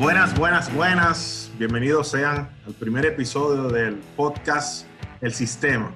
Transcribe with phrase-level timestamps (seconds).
[0.00, 1.52] Buenas, buenas, buenas.
[1.58, 4.86] Bienvenidos sean al primer episodio del podcast
[5.20, 5.92] El Sistema.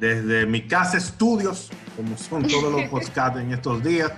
[0.00, 4.10] Desde mi casa estudios, como son todos los podcasts en estos días.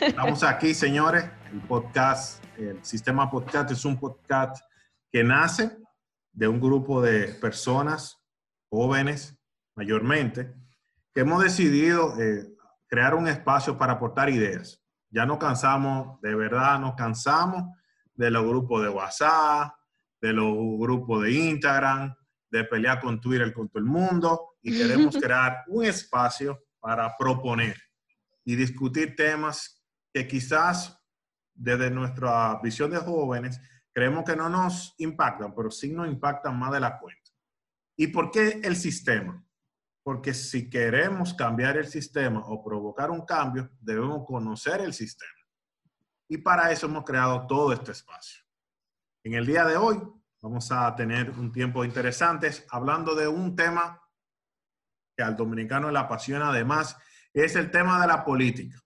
[0.00, 1.24] Estamos aquí, señores.
[1.52, 4.56] El podcast, el Sistema Podcast es un podcast
[5.12, 5.70] que nace
[6.32, 8.20] de un grupo de personas
[8.70, 9.38] jóvenes,
[9.76, 10.52] mayormente,
[11.14, 12.52] que hemos decidido eh,
[12.88, 14.82] crear un espacio para aportar ideas.
[15.10, 17.66] Ya no cansamos, de verdad, nos cansamos
[18.14, 19.74] de los grupos de WhatsApp,
[20.20, 22.14] de los grupos de Instagram,
[22.50, 27.76] de pelear con Twitter con todo el mundo y queremos crear un espacio para proponer
[28.44, 29.82] y discutir temas
[30.12, 31.00] que quizás
[31.52, 33.60] desde nuestra visión de jóvenes
[33.92, 37.30] creemos que no nos impactan, pero sí nos impactan más de la cuenta.
[37.96, 39.44] ¿Y por qué el sistema?
[40.02, 45.32] Porque si queremos cambiar el sistema o provocar un cambio, debemos conocer el sistema.
[46.28, 48.44] Y para eso hemos creado todo este espacio.
[49.22, 50.00] En el día de hoy
[50.40, 54.00] vamos a tener un tiempo interesante hablando de un tema
[55.16, 56.96] que al dominicano le apasiona además,
[57.32, 58.82] es el tema de la política.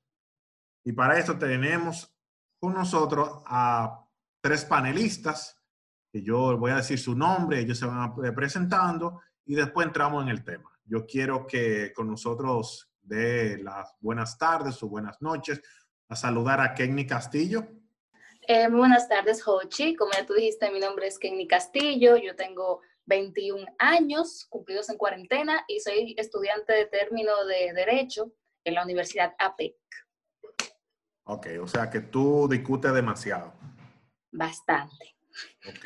[0.85, 2.15] Y para eso tenemos
[2.59, 4.05] con nosotros a
[4.41, 5.63] tres panelistas,
[6.13, 10.31] que yo voy a decir su nombre, ellos se van presentando y después entramos en
[10.31, 10.71] el tema.
[10.85, 15.61] Yo quiero que con nosotros de las buenas tardes o buenas noches
[16.09, 17.67] a saludar a Kenny Castillo.
[18.47, 19.95] Eh, buenas tardes, Jochi.
[19.95, 22.17] Como ya tú dijiste, mi nombre es Kenny Castillo.
[22.17, 28.33] Yo tengo 21 años, cumplidos en cuarentena, y soy estudiante de término de Derecho
[28.65, 29.75] en la Universidad APEC.
[31.25, 33.53] Ok, o sea que tú discutes demasiado.
[34.31, 35.17] Bastante.
[35.67, 35.85] Ok,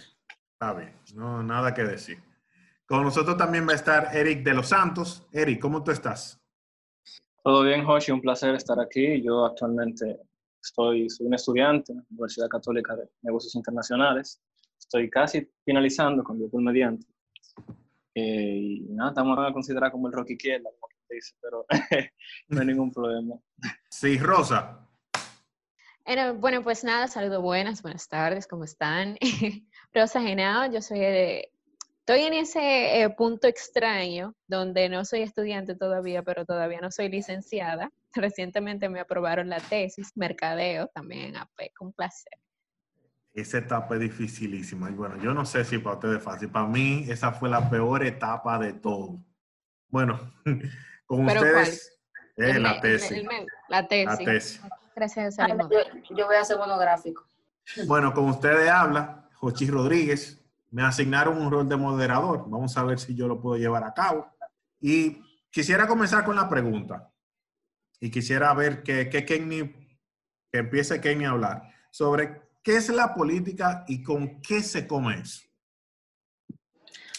[0.52, 2.22] está bien, no, nada que decir.
[2.86, 5.26] Con nosotros también va a estar Eric de los Santos.
[5.32, 6.41] Eric, ¿cómo tú estás?
[7.42, 9.20] Todo bien, Joshi, un placer estar aquí.
[9.20, 10.20] Yo actualmente
[10.62, 14.40] estoy, soy un estudiante en la Universidad Católica de Negocios Internacionales.
[14.78, 17.04] Estoy casi finalizando con Dios mediante.
[18.14, 21.66] Eh, y nada, estamos a considerar como el Rocky Izquierda, como dice, pero
[22.48, 23.34] no hay ningún problema.
[23.90, 24.78] Sí, Rosa.
[26.38, 29.16] Bueno, pues nada, saludos buenas, buenas tardes, ¿cómo están?
[29.94, 31.52] Rosa Genao, yo soy de,
[32.04, 37.08] Estoy en ese eh, punto extraño donde no soy estudiante todavía, pero todavía no soy
[37.08, 37.92] licenciada.
[38.14, 42.32] Recientemente me aprobaron la tesis, mercadeo también en APEC, un placer.
[43.32, 44.90] Esa etapa es dificilísima.
[44.90, 46.50] Y bueno, yo no sé si para ustedes es fácil.
[46.50, 49.24] Para mí, esa fue la peor etapa de todo.
[49.88, 50.18] Bueno,
[51.06, 52.00] con ustedes,
[52.36, 53.24] eh, la, tesis.
[53.68, 54.60] la tesis.
[54.96, 57.24] Gracias, ah, yo, yo voy a hacer monográfico.
[57.86, 60.41] Bueno, con ustedes habla Jochi Rodríguez,
[60.72, 62.48] me asignaron un rol de moderador.
[62.48, 64.26] Vamos a ver si yo lo puedo llevar a cabo.
[64.80, 67.12] Y quisiera comenzar con la pregunta.
[68.00, 69.70] Y quisiera ver que, que Kenny,
[70.50, 75.20] que empiece Kenny a hablar sobre qué es la política y con qué se come
[75.20, 75.42] eso.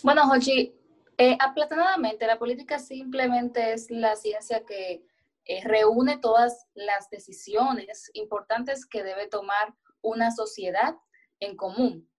[0.01, 0.75] Bueno, Jochi,
[1.17, 5.05] eh, aplatanadamente, la política simplemente es la ciencia que
[5.45, 10.95] eh, reúne todas las decisiones importantes que debe tomar una sociedad
[11.39, 12.09] en común.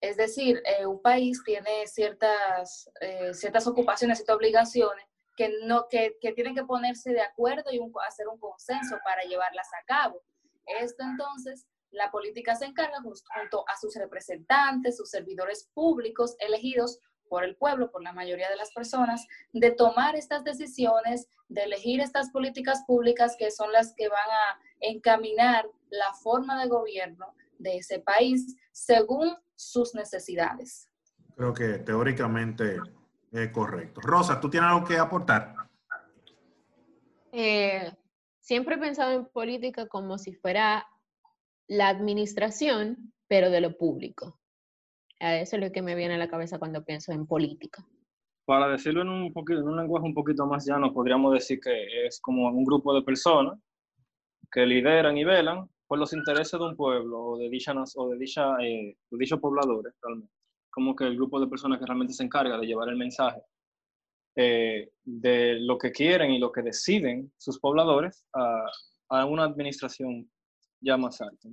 [0.00, 5.04] Es decir, eh, un país tiene ciertas, eh, ciertas ocupaciones, ciertas obligaciones
[5.36, 9.68] que, no, que, que, tienen que ponerse de acuerdo y hacer un consenso para llevarlas
[9.80, 10.22] a cabo.
[10.66, 17.44] Esto entonces, la política se encarga junto a sus representantes, sus servidores públicos elegidos por
[17.44, 22.30] el pueblo, por la mayoría de las personas, de tomar estas decisiones, de elegir estas
[22.30, 28.00] políticas públicas que son las que van a encaminar la forma de gobierno de ese
[28.00, 30.90] país según sus necesidades.
[31.36, 32.78] Creo que teóricamente
[33.30, 34.00] es correcto.
[34.00, 35.54] Rosa, ¿tú tienes algo que aportar?
[37.32, 37.92] Eh,
[38.40, 40.86] siempre he pensado en política como si fuera
[41.68, 44.40] la administración, pero de lo público.
[45.18, 47.86] Eso es lo que me viene a la cabeza cuando pienso en política.
[48.46, 52.06] Para decirlo en un, poquito, en un lenguaje un poquito más llano, podríamos decir que
[52.06, 53.58] es como un grupo de personas
[54.50, 58.16] que lideran y velan por los intereses de un pueblo o de, dicha, o de,
[58.16, 60.32] dicha, eh, de dichos pobladores, realmente.
[60.70, 63.42] Como que el grupo de personas que realmente se encarga de llevar el mensaje
[64.36, 68.66] eh, de lo que quieren y lo que deciden sus pobladores a,
[69.08, 70.30] a una administración
[70.80, 71.48] ya más alta.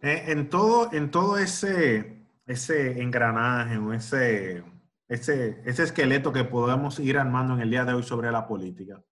[0.00, 4.62] Eh, en, todo, en todo ese, ese engranaje o ese,
[5.08, 9.02] ese, ese esqueleto que podemos ir armando en el día de hoy sobre la política,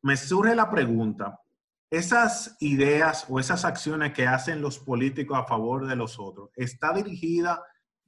[0.00, 1.38] me surge la pregunta,
[1.90, 6.92] esas ideas o esas acciones que hacen los políticos a favor de los otros, ¿está
[6.92, 7.62] dirigida,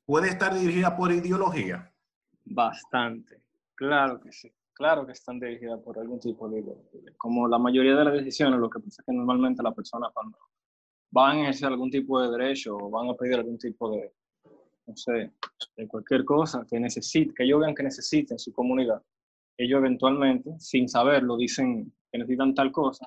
[0.05, 1.93] puede estar dirigida por ideología?
[2.45, 3.43] Bastante,
[3.75, 4.53] claro que sí.
[4.81, 7.13] Claro que están dirigidas por algún tipo de ideología.
[7.19, 10.39] Como la mayoría de las decisiones, lo que pasa es que normalmente la persona cuando
[11.11, 14.15] van a ejercer algún tipo de derecho o van a pedir algún tipo de,
[14.87, 15.33] no sé,
[15.77, 19.03] de cualquier cosa que necesite, que ellos vean que necesiten su comunidad,
[19.59, 23.07] ellos eventualmente, sin saberlo, dicen que necesitan tal cosa,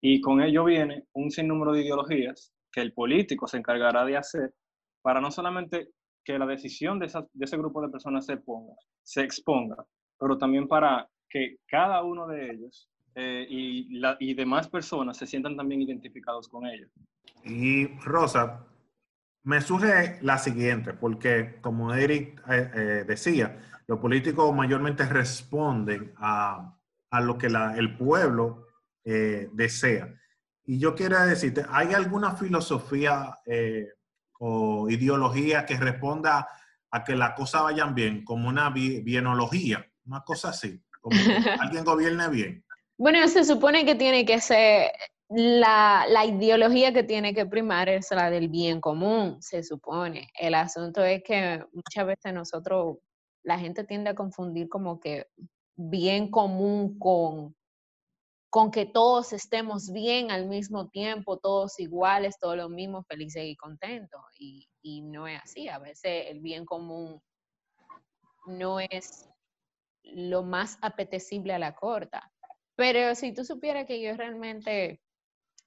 [0.00, 4.54] y con ello viene un sinnúmero de ideologías que el político se encargará de hacer
[5.02, 5.90] para no solamente
[6.24, 9.84] que la decisión de, de ese grupo de personas se, ponga, se exponga,
[10.18, 15.26] pero también para que cada uno de ellos eh, y, la, y demás personas se
[15.26, 16.90] sientan también identificados con ellos.
[17.44, 18.66] Y Rosa,
[19.42, 26.78] me surge la siguiente, porque como Eric eh, eh, decía, los políticos mayormente responden a,
[27.10, 28.67] a lo que la, el pueblo
[29.52, 30.14] desea.
[30.64, 33.38] Y yo quiero decirte, ¿hay alguna filosofía
[34.38, 36.48] o ideología que responda
[36.90, 41.26] a que las cosas vayan bien, como una bienología, una cosa así, como que
[41.60, 42.64] alguien gobierne bien?
[42.96, 44.90] Bueno, se supone que tiene que ser
[45.28, 50.30] la, la, ideología que tiene que primar es la del bien común, se supone.
[50.34, 52.96] El asunto es que muchas veces nosotros,
[53.42, 55.26] la gente tiende a confundir como que
[55.76, 57.54] bien común con
[58.50, 63.56] con que todos estemos bien al mismo tiempo, todos iguales, todos los mismos, felices y
[63.56, 64.20] contentos.
[64.38, 64.68] Y,
[65.02, 65.68] no es así.
[65.68, 67.20] A veces el bien común
[68.46, 69.28] no es
[70.02, 72.32] lo más apetecible a la corta.
[72.74, 75.02] Pero si tú supieras que yo realmente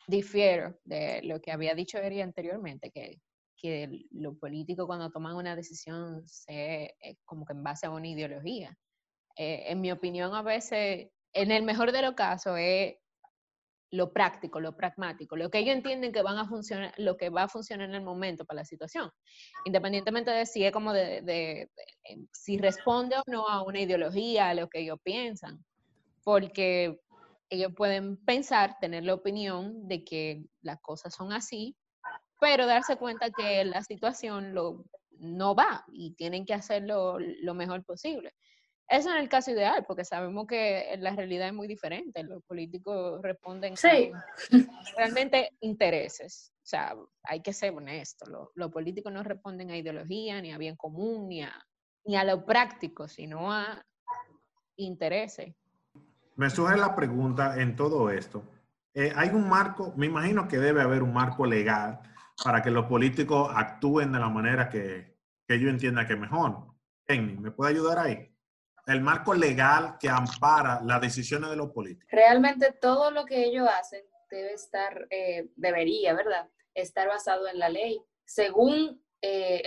[0.08, 3.22] difiero de lo que había dicho Eri anteriormente, que,
[3.56, 6.96] que los políticos cuando toman una decisión se,
[7.26, 8.76] como que en base a una ideología.
[9.36, 12.96] Eh, en mi opinión, a veces en el mejor de los casos es
[13.92, 17.44] lo práctico, lo pragmático, lo que ellos entienden que van a funcionar, lo que va
[17.44, 19.10] a funcionar en el momento para la situación,
[19.66, 21.70] independientemente de si es como de,
[22.32, 25.64] si responde o no a una ideología, a lo que ellos piensan,
[26.24, 27.02] porque
[27.50, 31.76] ellos pueden pensar, tener la opinión de que las cosas son así,
[32.40, 34.54] pero darse cuenta que la situación
[35.20, 38.34] no va y tienen que hacerlo lo mejor posible.
[38.92, 42.24] Eso en el caso ideal, porque sabemos que la realidad es muy diferente.
[42.26, 44.12] Los políticos responden sí.
[44.98, 46.52] realmente intereses.
[46.58, 48.30] O sea, hay que ser honesto.
[48.30, 51.54] Los, los, políticos no responden a ideología, ni a bien común, ni a,
[52.04, 53.82] ni a lo práctico, sino a
[54.76, 55.56] intereses.
[56.36, 58.44] Me surge la pregunta en todo esto.
[58.94, 62.02] Eh, hay un marco, me imagino que debe haber un marco legal
[62.44, 65.16] para que los políticos actúen de la manera que,
[65.48, 66.76] que yo entienda que mejor.
[67.08, 68.31] Kenny, ¿me puede ayudar ahí?
[68.92, 72.08] El marco legal que ampara las decisiones de los políticos.
[72.12, 76.48] Realmente todo lo que ellos hacen debe estar, eh, debería, ¿verdad?
[76.74, 78.02] Estar basado en la ley.
[78.26, 79.62] Según eh,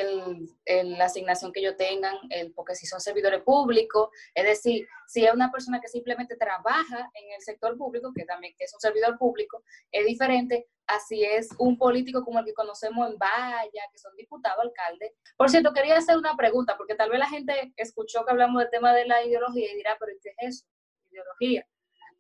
[0.65, 5.25] el, la asignación que ellos tengan, el, porque si son servidores públicos, es decir, si
[5.25, 9.17] es una persona que simplemente trabaja en el sector público, que también es un servidor
[9.19, 9.63] público,
[9.93, 14.65] es diferente así es un político como el que conocemos en Valla, que son diputados,
[14.65, 15.13] alcaldes.
[15.37, 18.71] Por cierto, quería hacer una pregunta, porque tal vez la gente escuchó que hablamos del
[18.71, 20.67] tema de la ideología y dirá, pero ¿qué es eso?
[21.11, 21.67] Ideología.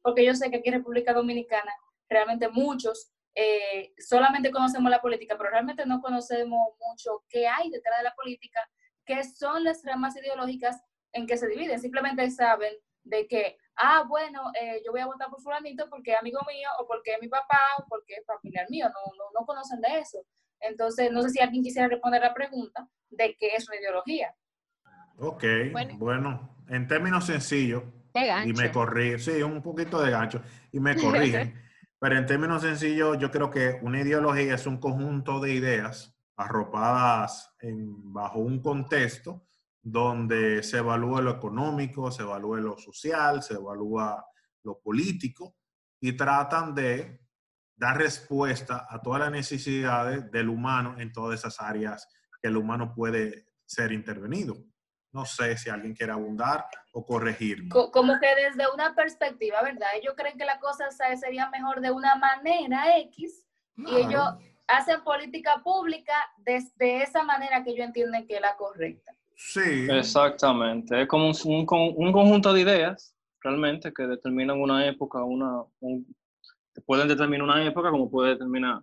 [0.02, 1.72] Porque yo sé que aquí en República Dominicana
[2.08, 7.98] realmente muchos eh, solamente conocemos la política, pero realmente no conocemos mucho qué hay detrás
[7.98, 8.60] de la política,
[9.04, 10.82] qué son las ramas ideológicas
[11.12, 11.81] en que se dividen.
[11.81, 12.72] Simplemente saben
[13.02, 16.69] de que, ah, bueno, eh, yo voy a votar por fulanito porque es amigo mío,
[16.81, 19.98] o porque es mi papá, o porque es familiar mío, no, no, no conocen de
[19.98, 20.19] eso.
[20.60, 24.35] Entonces, no sé si alguien quisiera responder la pregunta de qué es una ideología.
[25.18, 25.44] Ok,
[25.99, 27.82] bueno, en términos sencillos,
[28.44, 30.40] y me corrí, sí, un poquito de gancho,
[30.73, 31.61] y me corrigen.
[31.98, 37.54] Pero en términos sencillos, yo creo que una ideología es un conjunto de ideas arropadas
[37.62, 39.46] bajo un contexto
[39.80, 44.24] donde se evalúa lo económico, se evalúa lo social, se evalúa
[44.62, 45.56] lo político
[46.00, 47.20] y tratan de
[47.76, 52.08] dar respuesta a todas las necesidades del humano en todas esas áreas
[52.40, 54.56] que el humano puede ser intervenido.
[55.14, 57.68] No sé si alguien quiere abundar o corregirme.
[57.68, 59.87] Como que desde una perspectiva, ¿verdad?
[59.94, 64.25] Ellos creen que la cosa sería mejor de una manera X y ellos
[64.66, 69.14] hacen política pública desde esa manera que ellos entienden que es la correcta.
[69.37, 69.87] Sí.
[69.88, 71.02] Exactamente.
[71.02, 71.66] Es como un,
[71.97, 75.62] un, conjunto de ideas realmente que determinan una época, una,
[76.87, 78.80] pueden determinar una época como puede determinar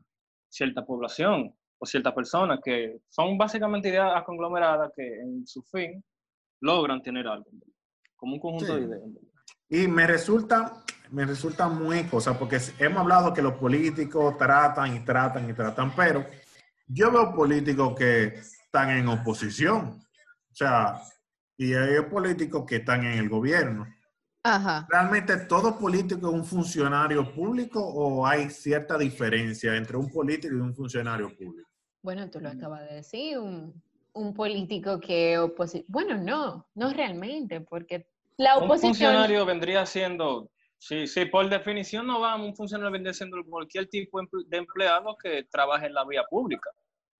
[0.47, 6.01] cierta población o cierta persona, que son básicamente ideas conglomeradas que en su fin
[6.61, 7.49] logran tener algo,
[8.15, 9.01] como un conjunto de ideas.
[9.67, 14.99] Y me resulta, me resulta muy cosa, porque hemos hablado que los políticos tratan y
[15.01, 16.25] tratan y tratan, pero
[16.87, 21.01] yo veo políticos que están en oposición, o sea,
[21.57, 23.87] y hay políticos que están en el gobierno.
[24.43, 24.87] Ajá.
[24.89, 30.59] ¿Realmente todo político es un funcionario público o hay cierta diferencia entre un político y
[30.59, 31.69] un funcionario público?
[32.01, 33.79] Bueno, tú lo acabas de decir, un,
[34.13, 35.85] un político que oposición.
[35.87, 38.93] Bueno, no, no realmente, porque la Un oposición...
[38.93, 44.19] funcionario vendría siendo, sí, sí, por definición no vamos, un funcionario vendría siendo cualquier tipo
[44.47, 46.69] de empleado que trabaje en la vía pública.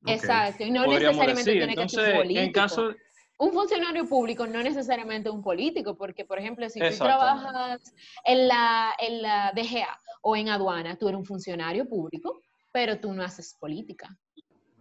[0.05, 1.61] Exacto, y no podríamos necesariamente decir.
[1.61, 2.41] tiene que Entonces, ser político.
[2.41, 2.95] en caso,
[3.37, 7.93] un funcionario público no necesariamente un político, porque, por ejemplo, si tú trabajas
[8.23, 13.11] en la, en la DGA o en aduana, tú eres un funcionario público, pero tú
[13.13, 14.15] no haces política.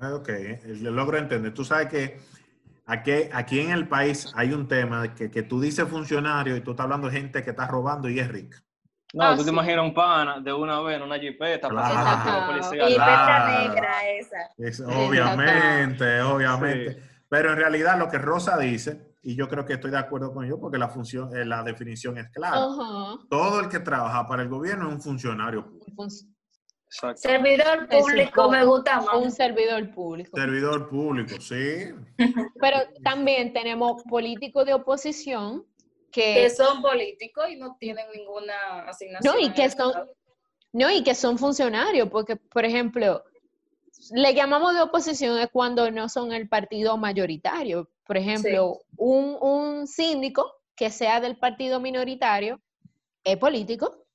[0.01, 0.31] Ah, Ok,
[0.81, 1.53] yo logro entender.
[1.53, 2.19] Tú sabes que
[2.87, 6.61] aquí, aquí en el país hay un tema de que, que tú dices funcionario y
[6.63, 8.59] tú estás hablando de gente que está robando y es rica.
[9.13, 12.47] no, Ah, tú te imaginas un pana de una vez en una jipeta Claro.
[12.47, 12.87] policía.
[12.95, 13.69] Claro.
[13.69, 14.37] negra esa.
[14.57, 17.03] Es- obviamente, obviamente.
[17.29, 20.45] Pero en realidad lo que Rosa dice, y yo creo que estoy de acuerdo con
[20.47, 22.57] ello porque la función, eh, la definición es clara.
[23.29, 26.07] Todo el que trabaja para el gobierno es un funcionario público.
[26.91, 27.21] Un Exacto.
[27.23, 29.35] Servidor Se público me gusta un más.
[29.37, 30.37] servidor público.
[30.37, 31.95] Servidor público, sí.
[32.61, 35.65] Pero también tenemos políticos de oposición
[36.11, 39.35] Que que, son políticos y no tienen ninguna asignación.
[39.35, 39.93] No, y que son-
[40.73, 43.23] no, y que son funcionarios, porque, por ejemplo,
[44.13, 47.89] le llamamos de oposición es cuando no son el partido mayoritario.
[48.05, 52.61] Por ejemplo, un, un síndico que sea del partido minoritario
[53.23, 54.07] es político,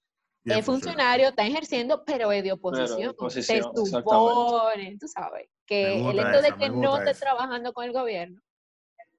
[0.46, 3.10] es funcionario, está ejerciendo, pero es de oposición.
[3.10, 3.90] oposición, Se exactamente.
[3.92, 8.40] supone, tú sabes, que el hecho de que no esté trabajando con el gobierno,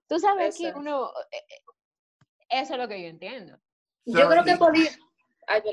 [0.09, 3.59] tú sabes que uno, eh, eh, eso es lo que yo entiendo.
[4.05, 5.05] Yo creo que político.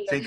[0.10, 0.22] Sí,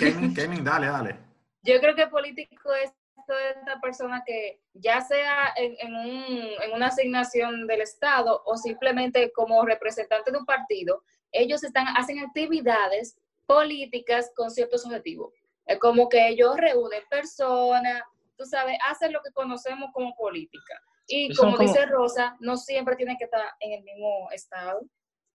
[0.62, 1.18] dale, dale.
[1.62, 2.92] Yo creo que político es
[3.26, 8.56] toda esta persona que ya sea en, en un- en una asignación del Estado o
[8.56, 11.02] simplemente como representante de un partido,
[11.32, 15.32] ellos están, hacen actividades políticas con ciertos objetivos.
[15.64, 18.02] Es como que ellos reúnen personas,
[18.36, 20.80] tú sabes, hacen lo que conocemos como política.
[21.08, 24.80] Y como como- dice Rosa, no siempre tienen que estar en el mismo estado.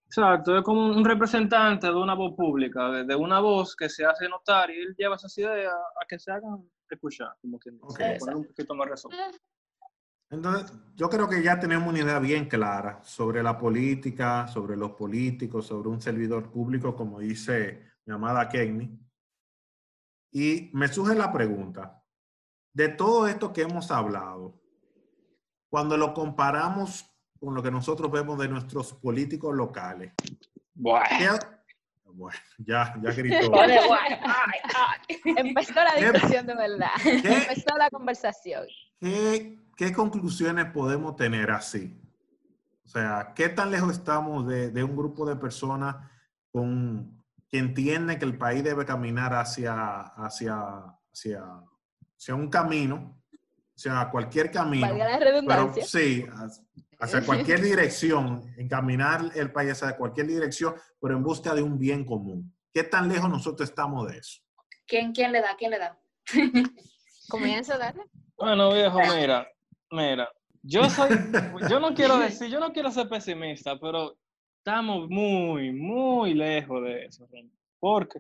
[0.06, 4.28] Exacto, es como un representante de una voz pública, de, una voz que se hace
[4.28, 8.20] notar y él lleva esas ideas a que se hagan escuchar, como que Ok.
[8.20, 9.12] poner un poquito más razón.
[10.30, 14.92] Entonces, yo creo que ya tenemos una idea bien clara sobre la política, sobre los
[14.92, 18.98] políticos, sobre un servidor público, como dice mi amada Kenny.
[20.32, 22.02] Y me surge la pregunta,
[22.74, 24.62] de todo esto que hemos hablado,
[25.70, 27.06] cuando lo comparamos
[27.40, 30.14] con lo que nosotros vemos de nuestros políticos locales.
[30.18, 30.38] ¿qué-
[32.14, 33.54] Bueno, ya, ya gritó.
[33.62, 33.72] Ay,
[34.76, 35.22] ay.
[35.38, 36.90] Empezó la discusión de verdad.
[37.02, 37.12] ¿Qué?
[37.24, 38.66] Empezó la conversación.
[39.00, 41.98] ¿Qué, qué conclusiones podemos tener así?
[42.84, 45.96] O sea, ¿qué tan lejos estamos de, de un grupo de personas
[46.52, 47.21] con,
[47.52, 50.58] que entiende que el país debe caminar hacia, hacia,
[51.12, 51.44] hacia,
[52.18, 53.22] hacia un camino,
[53.76, 54.88] hacia cualquier camino?
[54.88, 55.84] Valga la Pero redundancia.
[55.86, 56.64] sí, hacia-
[57.00, 62.06] hacia cualquier dirección, encaminar el país hacia cualquier dirección, pero en busca de un bien
[62.06, 62.56] común.
[62.74, 64.42] ¿Qué tan lejos nosotros estamos de eso?
[64.88, 65.56] ¿Quién, ¿Quién le da?
[65.58, 66.00] ¿Quién le da?
[67.28, 68.04] Comienza, dale.
[68.38, 69.48] Bueno, viejo, mira,
[69.92, 70.30] mira,
[70.64, 71.10] yo soy,
[71.70, 74.18] yo no quiero decir, yo no quiero ser pesimista, pero
[74.64, 77.28] estamos muy, muy lejos de eso,
[77.80, 78.20] porque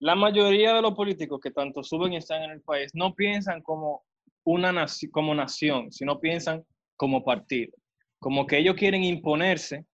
[0.00, 3.62] la mayoría de los políticos que tanto suben y están en el país no piensan
[3.62, 4.02] como
[4.44, 6.64] una naci- como nación, sino piensan
[6.96, 7.72] como partido,
[8.18, 9.84] como que ellos quieren imponerse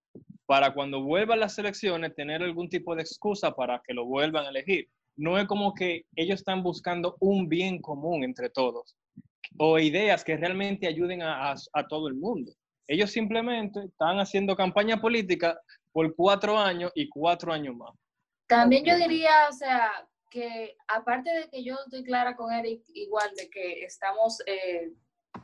[0.47, 4.49] para cuando vuelvan las elecciones tener algún tipo de excusa para que lo vuelvan a
[4.49, 4.87] elegir.
[5.15, 8.95] No es como que ellos están buscando un bien común entre todos
[9.59, 12.51] o ideas que realmente ayuden a, a- a todo el mundo.
[12.87, 15.57] Ellos simplemente están haciendo campaña política
[15.93, 17.91] por cuatro años y cuatro años más.
[18.47, 19.91] También yo diría, o sea,
[20.29, 24.91] que aparte de que yo estoy clara con Eric, igual de que estamos eh,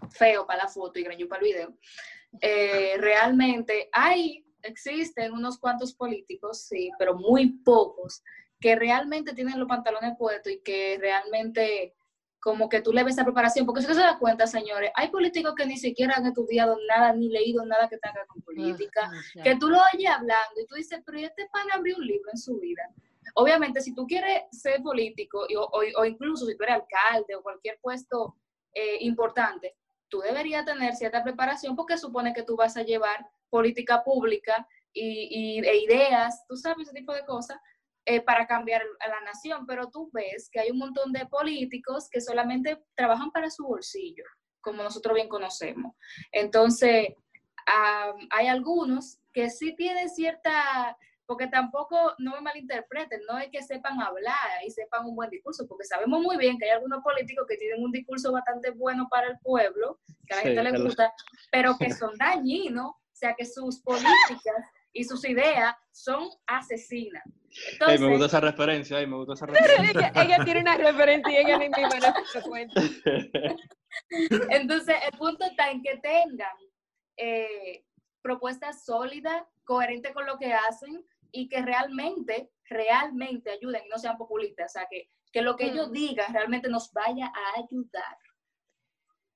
[0.10, 1.77] feo para la foto y greño para el video,
[2.41, 8.24] eh, realmente hay, existen unos cuantos políticos, sí, pero muy pocos,
[8.60, 11.96] que realmente tienen los pantalones puestos y que realmente
[12.39, 15.10] como que tú le ves esa preparación, porque si usted se da cuenta, señores, hay
[15.10, 19.10] políticos que ni siquiera han estudiado nada, ni leído nada que tenga con política,
[19.43, 22.29] que tú lo oyes hablando y tú dices, pero ¿y este pan abrió un libro
[22.31, 22.84] en su vida.
[23.36, 27.36] Obviamente, si tú quieres ser político y- o, o- o incluso si tú eres alcalde
[27.36, 28.36] o cualquier puesto
[28.74, 29.75] eh, importante,
[30.08, 35.60] tú deberías tener cierta preparación porque supone que tú vas a llevar política pública y,
[35.60, 37.60] y- e ideas, tú sabes, ese tipo de cosas,
[38.10, 39.68] eh, para cambiar a la nación.
[39.68, 44.24] Pero tú ves que hay un montón de políticos que solamente trabajan para su bolsillo,
[44.62, 45.96] como nosotros bien conocemos.
[46.32, 47.10] Entonces,
[47.68, 50.98] am, hay algunos que sí tienen cierta,
[51.28, 55.68] porque tampoco, no me malinterpreten, no es que sepan hablar y sepan un buen discurso,
[55.68, 59.28] porque sabemos muy bien que hay algunos políticos que tienen un discurso bastante bueno para
[59.28, 61.13] el pueblo, que a la Sí, gente le gusta,
[61.51, 64.56] pero que son dañinos sea que sus políticas
[64.93, 67.24] y sus ideas son asesinas.
[68.00, 70.12] me gusta esa referencia, me gusta esa referencia.
[70.15, 71.89] ella, tiene una referencia y ella ni no
[72.31, 72.81] se cuenta.
[74.50, 76.55] Entonces, el punto está en que tengan
[77.17, 77.86] eh,
[78.22, 84.17] propuestas sólidas, coherentes con lo que hacen y que realmente, realmente ayuden y no sean
[84.17, 84.72] populistas.
[84.72, 85.93] O sea, que, que lo que ellos mm.
[85.93, 88.17] digan realmente nos vaya a ayudar.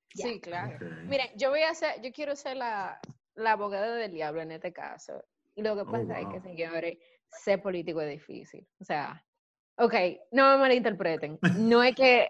[0.10, 0.78] Sí, claro.
[1.06, 3.00] Miren, yo voy a ser, yo quiero ser la,
[3.36, 5.24] la abogada del diablo en este caso.
[5.56, 6.98] Lo que oh, pasa es que, señores,
[7.30, 8.68] ser político es difícil.
[8.80, 9.24] O sea,
[9.78, 9.94] ok,
[10.32, 11.40] no me malinterpreten.
[11.58, 12.28] No es que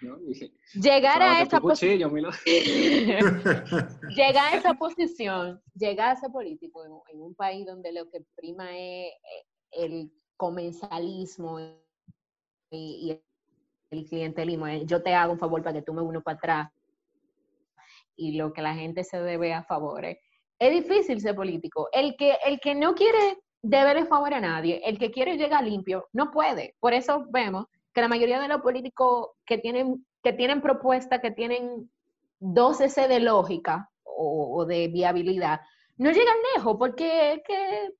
[0.74, 2.12] llegar a esa posición,
[4.14, 8.70] llegar a esa posición, llegar a ser político en, un país donde lo que prima
[8.70, 11.72] es eh, el comensalismo y,
[12.70, 13.22] y
[13.90, 16.70] el clientelismo, yo te hago un favor para que tú me uno para atrás
[18.16, 20.18] y lo que la gente se debe a favores.
[20.58, 21.88] Es difícil ser político.
[21.92, 26.08] El que, el que no quiere deberle favor a nadie, el que quiere llegar limpio,
[26.12, 26.74] no puede.
[26.80, 31.30] Por eso vemos que la mayoría de los políticos que tienen, que tienen propuestas, que
[31.30, 31.90] tienen
[32.38, 35.60] dos S de lógica o, de viabilidad,
[35.96, 37.90] no llegan lejos porque que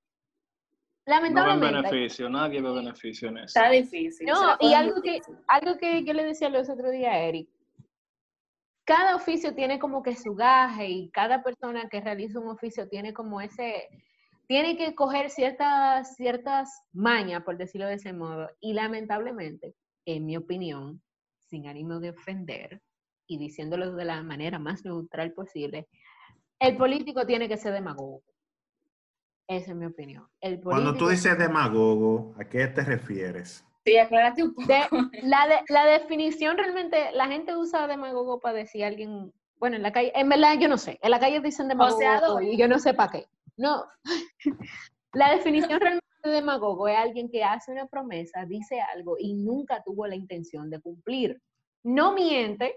[1.06, 1.66] lamentablemente.
[1.66, 3.58] No ven beneficio, nadie ve beneficio en eso.
[3.58, 4.26] Está difícil.
[4.26, 7.48] No, y algo que, algo que yo le decía los otros días a Eric,
[8.86, 13.12] cada oficio tiene como que su gaje y cada persona que realiza un oficio tiene
[13.12, 13.88] como ese,
[14.46, 18.48] tiene que coger ciertas, ciertas mañas, por decirlo de ese modo.
[18.60, 19.74] Y lamentablemente,
[20.06, 21.02] en mi opinión,
[21.48, 22.80] sin ánimo de ofender
[23.26, 25.88] y diciéndolo de la manera más neutral posible,
[26.60, 28.22] el político tiene que ser demagogo.
[29.48, 30.28] Esa es mi opinión.
[30.62, 33.64] Cuando tú dices demagogo, ¿a qué te refieres?
[33.86, 34.66] Sí, aclárate un poco.
[35.22, 39.92] la, la definición realmente, la gente usa demagogo para decir a alguien, bueno, en la
[39.92, 42.94] calle, en verdad yo no sé, en la calle dicen demagogo y yo no sé
[42.94, 43.26] para qué.
[43.56, 43.84] No,
[45.12, 49.80] la definición realmente de demagogo es alguien que hace una promesa, dice algo y nunca
[49.84, 51.40] tuvo la intención de cumplir.
[51.84, 52.74] No miente,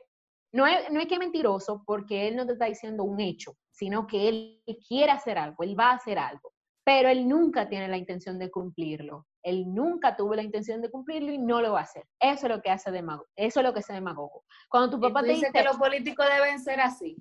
[0.54, 3.58] no es, no es que es mentiroso porque él no te está diciendo un hecho,
[3.72, 7.88] sino que él quiere hacer algo, él va a hacer algo, pero él nunca tiene
[7.88, 9.26] la intención de cumplirlo.
[9.43, 12.06] Él nunca tuvo la intención de cumplirlo y no lo va a hacer.
[12.19, 13.28] Eso es lo que hace demagogo.
[13.36, 14.43] Eso es lo que hace demagogo.
[14.69, 17.17] Cuando tu papá te dice que los políticos deben ser así.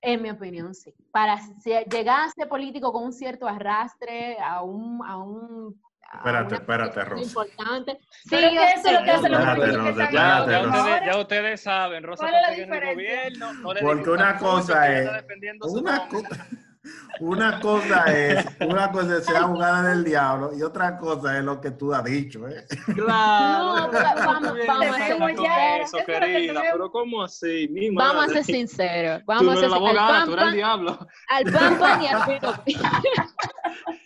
[0.00, 0.92] En mi opinión, sí.
[1.12, 5.80] Para llegar a ser político con un cierto arrastre, a un, a un
[6.12, 7.24] Espérate, espérate, Rosa.
[7.24, 7.98] Importante.
[8.10, 10.12] Sí, Pero que eso es lo que hacen los políticos.
[10.12, 12.92] Ya, ya, ustedes, saben, Rosa ¿Cuál es la diferencia?
[12.92, 13.46] gobierno.
[13.80, 15.10] Porque una cosa es.
[15.62, 16.48] Una cosa.
[17.20, 21.60] Una cosa es, una cosa es ser abogada del diablo y otra cosa es lo
[21.60, 22.66] que tú has dicho, ¿eh?
[22.94, 23.86] Claro.
[23.86, 26.06] No, vamos, vamos a ser sinceros.
[26.06, 27.68] querida, pero ¿cómo así?
[27.92, 29.22] Vamos a ser sinceros.
[29.26, 29.98] Vamos tú a ser sinceros.
[29.98, 31.06] abogada, tú eres el diablo.
[31.28, 32.22] Al pan, pan y al.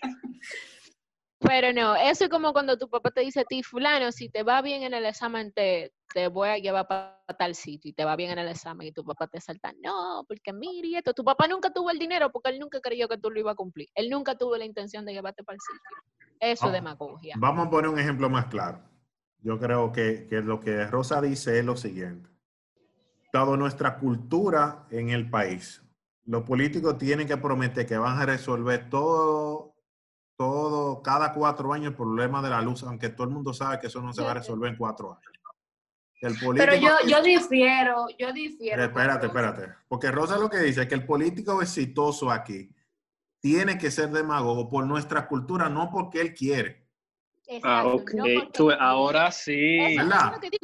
[1.38, 4.42] Pero no, eso es como cuando tu papá te dice a ti, fulano, si te
[4.42, 8.06] va bien en el examen, te, te voy a llevar para tal sitio y te
[8.06, 11.24] va bien en el examen y tu papá te salta, no, porque mire esto, tu
[11.24, 13.88] papá nunca tuvo el dinero porque él nunca creyó que tú lo ibas a cumplir,
[13.94, 16.40] él nunca tuvo la intención de llevarte para el sitio.
[16.40, 17.34] Eso es demagogia.
[17.38, 18.80] Vamos a poner un ejemplo más claro.
[19.40, 22.30] Yo creo que, que lo que Rosa dice es lo siguiente.
[23.32, 25.82] Toda nuestra cultura en el país,
[26.24, 29.75] los políticos tienen que prometer que van a resolver todo
[30.36, 33.86] todo, cada cuatro años el problema de la luz, aunque todo el mundo sabe que
[33.86, 35.36] eso no se va a resolver en cuatro años.
[36.56, 38.82] Pero yo, yo difiero, yo difiero.
[38.84, 39.68] Espérate, espérate.
[39.86, 42.70] Porque Rosa lo que dice es que el político exitoso aquí
[43.40, 46.88] tiene que ser demagogo por nuestra cultura, no porque él quiere.
[47.62, 48.12] ah, ok.
[48.80, 49.78] ahora sí.
[49.78, 50.02] Eso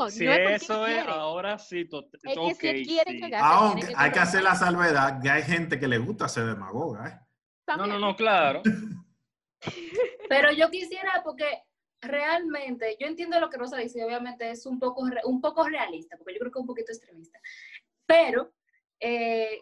[0.08, 1.88] es sí, eso es, ahora sí.
[2.22, 3.30] Es que quiere sí.
[3.37, 7.08] Aunque hay que hacer la salvedad que hay gente que le gusta ser demagoga.
[7.08, 7.74] ¿eh?
[7.76, 8.62] No, no, no, claro.
[10.29, 11.62] Pero yo quisiera, porque
[12.01, 16.35] realmente, yo entiendo lo que Rosa dice, obviamente es un poco, un poco realista, porque
[16.35, 17.38] yo creo que es un poquito extremista.
[18.07, 18.53] Pero
[18.98, 19.61] eh,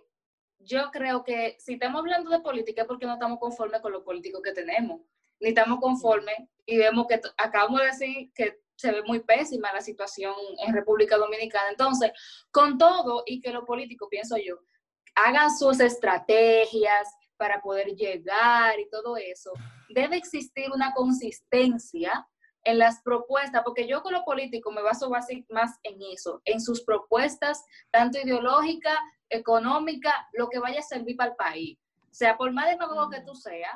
[0.58, 4.02] yo creo que si estamos hablando de política es porque no estamos conformes con los
[4.02, 5.00] políticos que tenemos,
[5.40, 6.36] ni estamos conformes
[6.66, 10.34] y vemos que acabamos de decir que se ve muy pésima la situación
[10.66, 11.70] en República Dominicana.
[11.70, 12.12] Entonces,
[12.50, 14.60] con todo y que los políticos, pienso yo,
[15.14, 17.08] hagan sus estrategias,
[17.40, 19.50] para poder llegar y todo eso,
[19.88, 22.28] debe existir una consistencia
[22.64, 26.82] en las propuestas, porque yo con lo político me baso más en eso, en sus
[26.82, 28.94] propuestas, tanto ideológica,
[29.30, 31.78] económica, lo que vaya a servir para el país.
[32.02, 33.74] O sea, por más de nuevo que tú seas,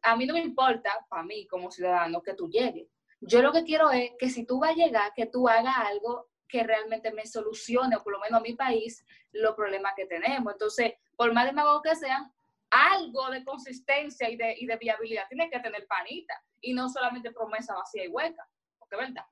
[0.00, 2.86] a mí no me importa, para mí como ciudadano, que tú llegues.
[3.20, 6.28] Yo lo que quiero es que si tú vas a llegar, que tú hagas algo
[6.46, 10.52] que realmente me solucione, o por lo menos a mi país, los problemas que tenemos.
[10.52, 12.32] Entonces, por más de nuevo que sean,
[12.70, 15.24] algo de consistencia y de, y de viabilidad.
[15.28, 18.46] Tiene que tener panita y no solamente promesa vacía y hueca.
[18.78, 19.24] Porque es verdad.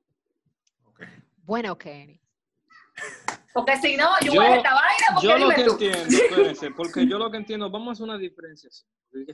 [0.87, 1.09] Okay.
[1.45, 2.21] Bueno, Kenny.
[3.53, 5.07] Porque si no, yo, Yo- voy a esta vaina.
[5.15, 5.73] Porque Yo lo que tú.
[5.73, 8.89] entiendo, espérense, porque yo lo que entiendo, vamos a hacer una diferenciación.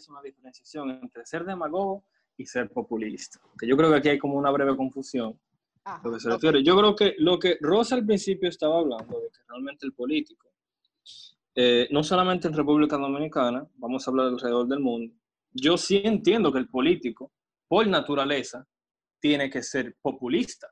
[0.09, 2.05] Una diferenciación entre ser demagogo
[2.37, 3.41] y ser populista.
[3.59, 5.41] Que yo creo que aquí hay como una breve confusión
[5.85, 6.63] Ajá, a lo que se refiere.
[6.63, 10.52] Yo creo que lo que Rosa al principio estaba hablando, de que realmente el político,
[11.55, 15.15] eh, no solamente en República Dominicana, vamos a hablar alrededor del mundo,
[15.53, 17.33] yo sí entiendo que el político,
[17.69, 18.67] por naturaleza,
[19.21, 20.69] tiene que ser populista.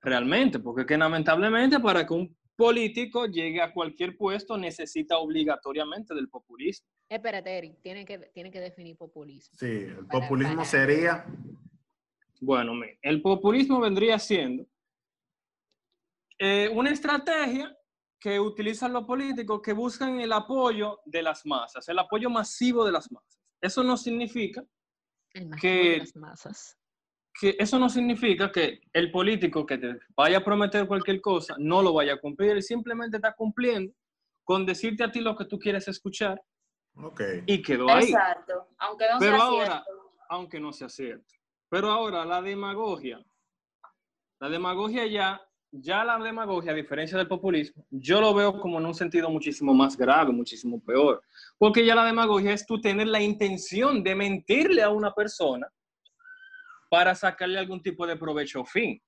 [0.00, 6.28] Realmente, porque que lamentablemente para que un político llegue a cualquier puesto necesita obligatoriamente del
[6.28, 6.86] populismo.
[7.08, 9.56] Espérate, Eric, tiene que, tiene que definir populismo.
[9.58, 11.26] Sí, el Para- populismo para- sería,
[12.40, 14.66] Bueno, el populismo vendría siendo
[16.38, 17.74] eh, una estrategia
[18.24, 22.90] que utilizan los políticos que buscan el apoyo de las masas, el apoyo masivo de
[22.92, 23.38] las masas.
[23.60, 24.64] Eso no significa
[25.34, 26.78] El Que- las masas.
[27.38, 31.82] que eso no significa que el político que te vaya a prometer cualquier cosa no
[31.82, 33.92] lo vaya a cumplir, él simplemente está cumpliendo
[34.42, 36.40] con decirte a ti lo que tú quieres escuchar
[36.96, 37.20] ok.
[37.44, 38.04] y quedó ahí.
[38.04, 38.68] Exacto.
[38.78, 40.10] Aunque no Pero sea ahora, cierto.
[40.30, 41.34] aunque no sea cierto.
[41.68, 43.22] Pero ahora la demagogia,
[44.40, 45.42] la demagogia ya,
[45.76, 49.74] ya la demagogia, a diferencia del populismo, yo lo veo como en un sentido muchísimo
[49.74, 51.22] más grave, muchísimo peor.
[51.58, 55.66] Porque ya la demagogia es tú tener la intención de mentirle a una persona
[56.88, 59.00] para sacarle algún tipo de provecho o fin.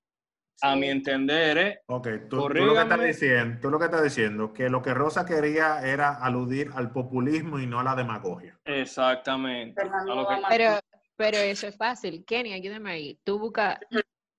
[0.63, 1.81] A mi entender, ¿eh?
[1.87, 4.95] Ok, tú, tú lo que estás diciendo, tú lo que estás diciendo, que lo que
[4.95, 8.59] Rosa quería era aludir al populismo y no a la demagogia.
[8.65, 9.83] Exactamente.
[9.83, 10.49] Fernando A lo que- Obama.
[10.49, 10.79] Pero,
[11.15, 12.25] pero eso es fácil.
[12.25, 13.21] Kenny, ayúdame ahí.
[13.23, 13.79] Tú busca,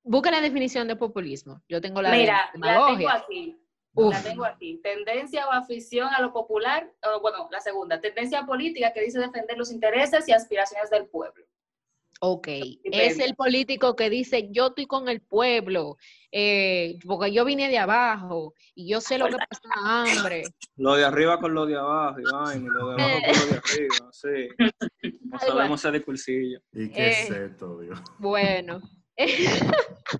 [0.07, 1.61] busca la definición de populismo.
[1.67, 3.57] Yo tengo la de Mira, la tengo aquí.
[3.93, 4.13] Uf.
[4.13, 4.79] La tengo aquí.
[4.83, 6.91] Tendencia o afición a lo popular.
[7.03, 7.99] o, bueno, la segunda.
[7.99, 11.43] Tendencia política que dice defender los intereses y aspiraciones del pueblo.
[12.19, 12.47] Ok,
[12.83, 15.97] es el político que dice yo estoy con el pueblo,
[16.31, 20.41] eh, porque yo vine de abajo y yo sé lo que pasa hambre.
[20.77, 23.45] Lo de arriba con lo de abajo, y vaina, y lo de abajo con lo
[23.45, 24.47] de arriba, sí.
[25.29, 26.59] No sabemos ser de cursillo.
[26.73, 27.45] ¿Y qué es Eh.
[27.51, 27.99] esto, Dios?
[28.17, 28.81] Bueno,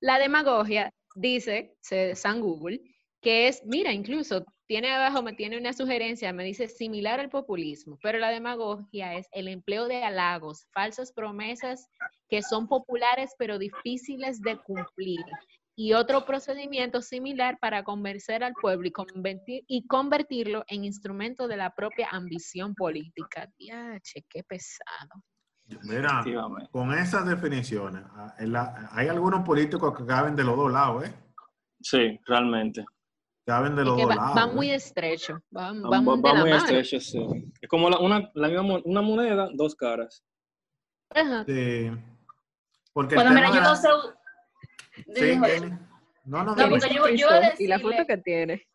[0.00, 1.76] la demagogia dice,
[2.14, 2.80] San Google,
[3.20, 7.98] que es, mira, incluso tiene abajo, me tiene una sugerencia, me dice similar al populismo,
[8.02, 11.88] pero la demagogia es el empleo de halagos, falsas promesas
[12.28, 15.24] que son populares pero difíciles de cumplir.
[15.74, 21.56] Y otro procedimiento similar para convencer al pueblo y, convertir- y convertirlo en instrumento de
[21.56, 23.48] la propia ambición política.
[23.58, 25.22] Qué pesado.
[25.82, 26.24] Mira,
[26.70, 28.34] con esas definiciones, ah,
[28.92, 31.12] hay algunos políticos que caben de los dos lados, ¿eh?
[31.80, 32.84] Sí, realmente.
[33.46, 34.34] Caben de los dos va- lados.
[34.34, 34.54] van ¿eh?
[34.54, 36.56] muy estrecho, van, muy mano.
[36.56, 37.18] estrecho, sí.
[37.60, 40.22] Es como la, una, la misma una moneda, dos caras.
[41.14, 41.44] Ajá.
[41.46, 41.90] Sí.
[42.92, 43.88] Porque Bueno, mira, yo no sé.
[45.14, 45.38] Sí.
[46.24, 46.70] No, no, No, dime.
[46.70, 48.66] porque yo, yo iba a y la foto que tiene.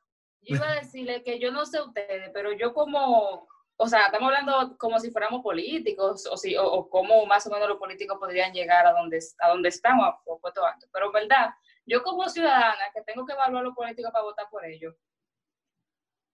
[0.42, 3.48] yo iba a decirle que yo no sé ustedes, pero yo como,
[3.84, 7.50] o sea, estamos hablando como si fuéramos políticos, o, si, o, o cómo más o
[7.50, 10.88] menos los políticos podrían llegar a donde, a donde estamos, a un puesto alto.
[10.90, 11.50] Pero en verdad,
[11.86, 14.96] yo como ciudadana que tengo que evaluar a los políticos para votar por ellos,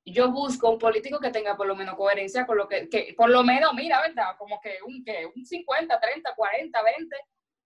[0.05, 3.31] yo busco un político que tenga por lo menos coherencia con lo que, que por
[3.31, 4.35] lo menos, mira, ¿verdad?
[4.37, 7.15] Como que un, que un 50, 30, 40, 20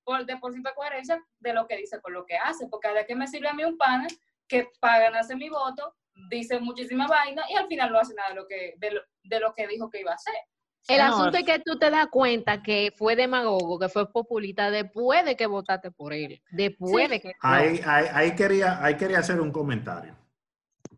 [0.05, 2.87] por, de por ciento de coherencia de lo que dice con lo que hace, porque
[2.87, 4.07] ¿de qué me sirve a mí un pana
[4.47, 5.93] que para ganarse mi voto
[6.29, 9.39] dice muchísima vaina y al final no hace nada de lo que, de lo, de
[9.39, 10.33] lo que dijo que iba a hacer?
[10.87, 14.69] El No, asunto es que tú te das cuenta que fue demagogo, que fue populista
[14.69, 16.41] después de que votaste por él.
[16.51, 17.09] Después Sí.
[17.11, 17.31] de que.
[17.39, 20.15] Ahí, ahí, ahí quería, ahí quería hacer un comentario.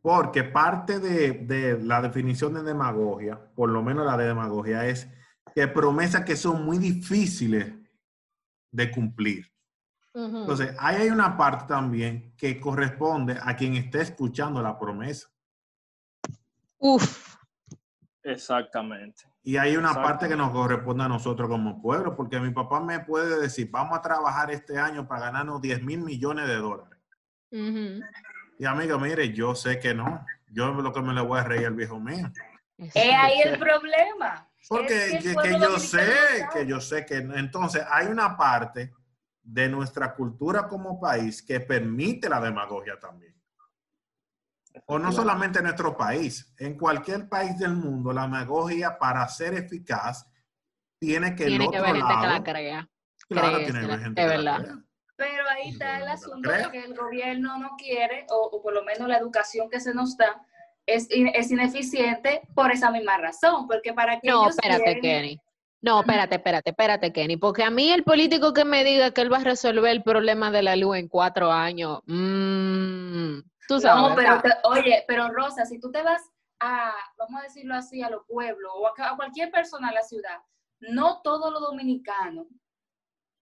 [0.01, 5.08] Porque parte de, de la definición de demagogia, por lo menos la de demagogia, es
[5.54, 7.73] que promesas que son muy difíciles
[8.71, 9.51] de cumplir.
[10.15, 15.28] Entonces, ahí hay una parte también que corresponde a quien esté escuchando la promesa.
[16.78, 17.36] Uf.
[18.23, 19.23] Exactamente.
[19.43, 23.01] Y hay una parte que nos corresponde a nosotros como pueblo, porque mi papá me
[23.01, 26.99] puede decir, vamos a trabajar este año para ganarnos 10 mil millones de dólares.
[27.51, 30.25] Y amigo, mire, yo sé que no.
[30.47, 32.32] Yo lo que me le voy a reír al viejo mío.
[32.78, 34.49] Es ahí el problema.
[34.67, 38.36] Porque Es que, el que pueblo yo sé, que yo sé que entonces hay una
[38.36, 38.93] parte
[39.45, 43.34] de nuestra cultura como país que permite la demagogia también.
[44.88, 49.53] O no solamente en nuestro país, en cualquier país del mundo, la demagogia para ser
[49.53, 50.29] eficaz
[50.99, 52.89] tiene que el Tiene que gente que la crea.
[53.29, 54.63] Claro, tiene que haber de gente que la verdad.
[54.63, 54.84] crea.
[55.17, 58.84] Pero ahí está el asunto de que el gobierno no quiere, o, o por lo
[58.84, 60.45] menos la educación que se nos da,
[60.86, 64.29] es, es ineficiente por esa misma razón, porque para que...
[64.29, 65.39] No, espérate, Kenny.
[65.86, 69.32] No, espérate, espérate, espérate, Kenny, porque a mí el político que me diga que él
[69.32, 74.10] va a resolver el problema de la luz en cuatro años, mmm, tú sabes.
[74.10, 76.24] No, pero, oye, pero Rosa, si tú te vas
[76.60, 80.39] a, vamos a decirlo así, a los pueblos o a, cualquier persona a la ciudad,
[80.80, 82.48] no todos los dominicanos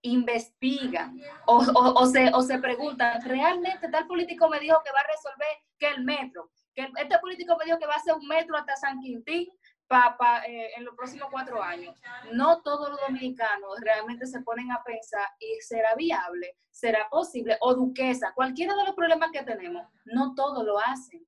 [0.02, 5.08] investigan o, o, se, o se preguntan, ¿realmente tal político me dijo que va a
[5.08, 5.48] resolver
[5.80, 6.52] que el metro?
[6.76, 9.48] Que este político me dijo que va a hacer un metro hasta San Quintín
[9.88, 11.96] pa, eh, en los próximos cuatro años.
[12.32, 17.74] No todos los dominicanos realmente se ponen a pensar y será viable, será posible, o
[17.76, 21.26] duquesa, cualquiera de los problemas que tenemos, no todos lo hacen.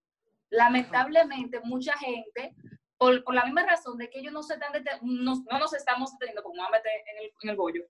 [0.50, 2.56] Lamentablemente, mucha gente,
[2.98, 6.12] por, por la misma razón de que ellos no, se están no, no nos estamos
[6.14, 7.84] deteniendo, como a meter en el, en el bollo,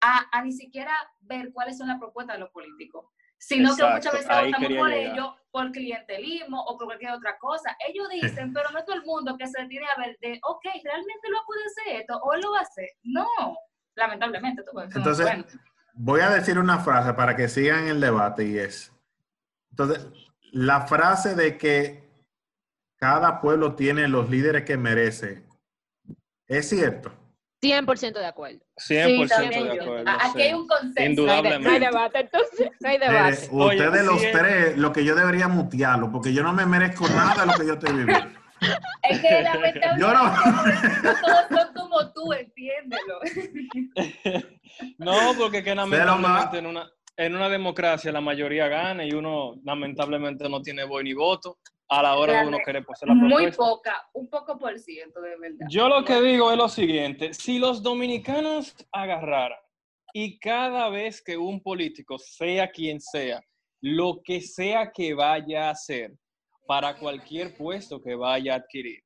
[0.00, 3.06] a, a, ni siquiera ver cuáles son las propuestas de los políticos
[3.38, 7.74] sino que muchas veces votamos por ellos por clientelismo o por cualquier otra cosa.
[7.88, 10.62] Ellos dicen, pero no es todo el mundo que se tiene a ver de, ok,
[10.84, 12.20] ¿realmente lo puede hacer esto?
[12.22, 12.90] ¿O lo va a hacer?
[13.04, 13.26] No,
[13.94, 14.62] lamentablemente.
[14.94, 15.26] Entonces,
[15.94, 18.92] voy a decir una frase para que sigan el debate y es,
[19.70, 20.06] entonces,
[20.52, 22.06] la frase de que
[22.96, 25.42] cada pueblo tiene los líderes que merece,
[26.46, 27.12] ¿es cierto?
[27.62, 28.58] 100% de acuerdo.
[28.76, 30.04] 100% de acuerdo.
[30.20, 31.02] Aquí hay un consenso.
[31.02, 31.68] Indudablemente.
[31.68, 32.70] No hay, debate, entonces.
[32.80, 33.48] No hay debate.
[33.50, 37.46] ustedes los tres, lo que yo debería mutearlo, porque yo no me merezco nada de
[37.46, 38.28] lo que yo estoy viviendo.
[39.02, 40.34] Es que lamentablemente yo no.
[41.20, 43.20] todos son como tú, entiéndelo.
[44.98, 50.48] no, porque que lamentablemente en una, en una democracia la mayoría gana y uno lamentablemente
[50.48, 53.62] no tiene voz ni voto a la hora de uno querer pasar la propuesta.
[53.62, 55.66] Muy poca, un poco por ciento de verdad.
[55.68, 59.58] Yo lo que digo es lo siguiente, si los dominicanos agarraran
[60.12, 63.40] y cada vez que un político, sea quien sea,
[63.80, 66.12] lo que sea que vaya a hacer
[66.66, 69.00] para cualquier puesto que vaya a adquirir,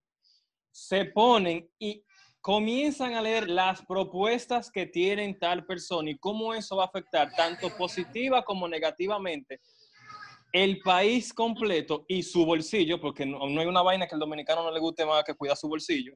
[0.71, 2.03] se ponen y
[2.41, 7.31] comienzan a leer las propuestas que tienen tal persona y cómo eso va a afectar
[7.35, 9.61] tanto positiva como negativamente
[10.53, 14.71] el país completo y su bolsillo, porque no, hay una vaina que al dominicano no
[14.71, 16.15] le guste más que cuidar su bolsillo.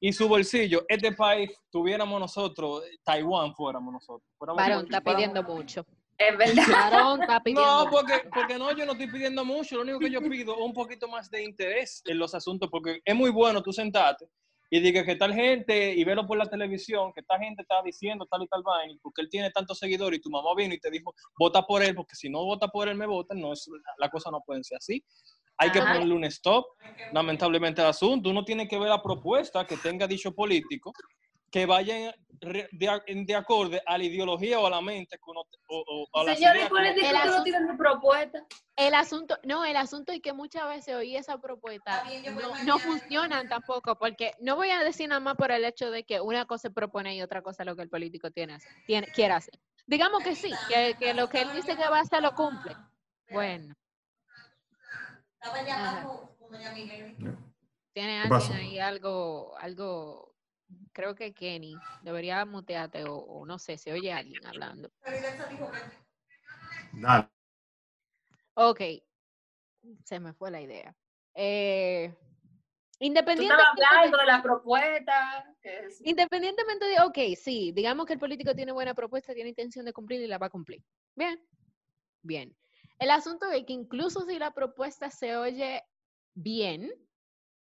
[0.00, 4.28] Y su bolsillo, este país, tuviéramos nosotros, Taiwán fuéramos nosotros.
[4.38, 5.84] Varón está pidiendo mucho.
[6.16, 6.64] Es verdad.
[6.92, 9.76] Varón está pidiendo No, porque, porque no, yo no estoy pidiendo mucho.
[9.76, 13.00] Lo único que yo pido es un poquito más de interés en los asuntos, porque
[13.04, 14.26] es muy bueno tú sentarte
[14.74, 18.26] y diga que tal gente, y velo por la televisión, que esta gente está diciendo
[18.28, 20.90] tal y tal vaina, porque él tiene tantos seguidores y tu mamá vino y te
[20.90, 24.08] dijo, vota por él, porque si no vota por él, me votan, no es, la
[24.10, 25.04] cosa no puede ser así.
[25.58, 26.64] Hay que ponerle un stop,
[27.12, 28.30] lamentablemente, al asunto.
[28.30, 30.92] Uno tiene que ver la propuesta que tenga dicho político
[31.52, 36.06] que vayan de, de, acorde a la ideología o a la mente que uno, o,
[36.12, 38.46] o a las Señor, ideas el asunto, no propuesta.
[38.76, 43.48] El asunto, no, el asunto es que muchas veces oí esa propuesta no, no funcionan
[43.48, 46.62] tampoco, porque no voy a decir nada más por el hecho de que una cosa
[46.62, 49.58] se propone y otra cosa lo que el político tiene, tiene quiere hacer.
[49.86, 52.74] Digamos que sí, que, que lo que él dice que va a hacer lo cumple.
[53.30, 53.74] Bueno.
[57.92, 60.33] ¿Tiene alguien ahí algo, algo
[60.92, 64.90] creo que Kenny debería mutearte o, no sé, se oye alguien hablando.
[66.92, 67.28] Dale.
[68.54, 68.80] Ok,
[70.04, 70.94] se me fue la idea.
[71.34, 72.14] Eh,
[73.00, 75.54] independientemente de la propuesta.
[76.04, 80.20] Independientemente de, ok, sí, digamos que el político tiene buena propuesta, tiene intención de cumplir
[80.20, 80.82] y la va a cumplir.
[81.16, 81.44] Bien,
[82.22, 82.56] bien.
[82.98, 85.82] El asunto es que incluso si la propuesta se oye
[86.34, 86.92] bien,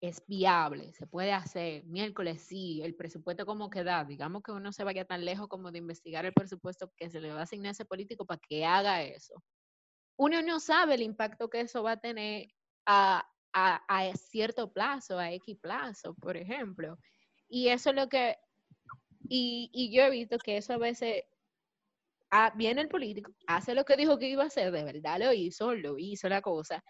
[0.01, 1.83] es viable, se puede hacer.
[1.85, 5.79] Miércoles sí, el presupuesto como queda, digamos que uno se vaya tan lejos como de
[5.79, 9.03] investigar el presupuesto que se le va a asignar a ese político para que haga
[9.03, 9.33] eso.
[10.17, 12.47] Uno no sabe el impacto que eso va a tener
[12.85, 16.97] a, a, cierto plazo, a X plazo, por ejemplo.
[17.49, 18.38] Y eso es lo que,
[19.27, 21.23] y, y yo he visto que eso a veces
[22.31, 25.33] ah, viene el político, hace lo que dijo que iba a hacer, de verdad lo
[25.33, 26.83] hizo, lo hizo la cosa.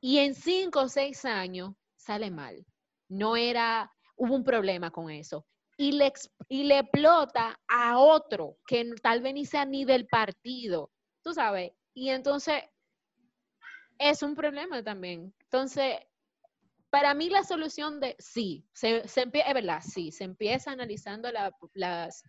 [0.00, 2.64] Y en cinco o seis años sale mal.
[3.08, 5.46] No era, hubo un problema con eso.
[5.76, 6.12] Y le,
[6.48, 10.90] y le explota a otro que tal vez ni sea ni del partido,
[11.22, 11.72] tú sabes.
[11.94, 12.62] Y entonces
[13.98, 15.34] es un problema también.
[15.44, 15.98] Entonces,
[16.90, 21.30] para mí la solución de sí, se, se es verdad, sí, se empieza analizando
[21.74, 22.24] las,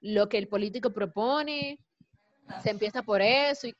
[0.00, 1.78] lo que el político propone,
[2.62, 3.74] se empieza por eso y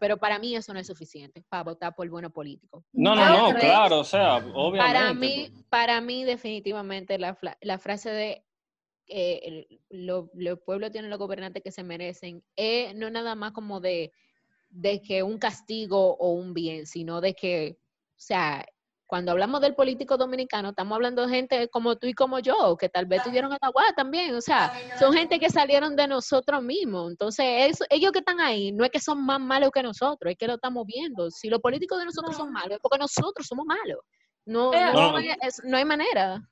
[0.00, 2.84] pero para mí eso no es suficiente para votar por el bueno político.
[2.92, 4.78] No, no, no, claro, o sea, obviamente.
[4.78, 8.44] Para mí, para mí definitivamente la, la frase de
[9.06, 10.28] eh, los
[10.64, 14.12] pueblos tienen los gobernantes que se merecen, es no nada más como de,
[14.70, 18.64] de que un castigo o un bien, sino de que, o sea,
[19.14, 22.88] cuando hablamos del político dominicano, estamos hablando de gente como tú y como yo, que
[22.88, 27.12] tal vez tuvieron el agua también, o sea, son gente que salieron de nosotros mismos.
[27.12, 30.48] Entonces, ellos que están ahí, no es que son más malos que nosotros, es que
[30.48, 31.30] lo estamos viendo.
[31.30, 34.00] Si los políticos de nosotros son malos, es porque nosotros somos malos.
[34.46, 36.42] No, no, hay, manera.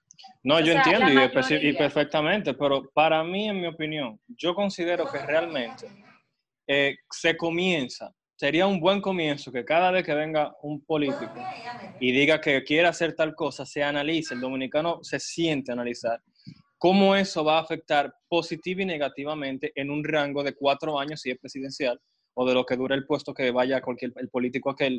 [0.45, 5.89] No, yo entiendo y, perfectamente, pero para mí, en mi opinión, yo considero que realmente
[6.69, 11.33] eh, se comienza sería un buen comienzo que cada vez que venga un político
[12.01, 16.21] y diga que quiere hacer tal cosa, se analice, el dominicano se siente a analizar
[16.77, 21.31] cómo eso va a afectar positiva y negativamente en un rango de cuatro años si
[21.31, 22.01] es presidencial
[22.35, 24.99] o de lo que dure el puesto que vaya cualquier el político aquel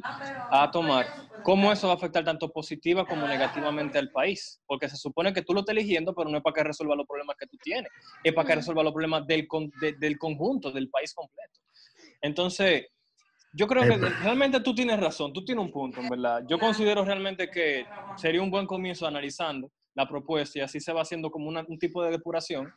[0.49, 1.05] a tomar,
[1.43, 5.41] cómo eso va a afectar tanto positiva como negativamente al país, porque se supone que
[5.41, 7.91] tú lo estás eligiendo, pero no es para que resuelva los problemas que tú tienes,
[8.23, 9.49] es para que resuelva los problemas del,
[9.99, 11.59] del conjunto, del país completo.
[12.21, 12.85] Entonces,
[13.53, 16.43] yo creo que realmente tú tienes razón, tú tienes un punto, en verdad.
[16.47, 17.85] Yo considero realmente que
[18.17, 22.03] sería un buen comienzo analizando la propuesta y así se va haciendo como un tipo
[22.03, 22.73] de depuración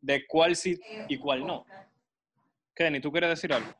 [0.00, 0.78] de cuál sí
[1.08, 1.64] y cuál no.
[2.74, 3.72] Kenny, ¿tú quieres decir algo?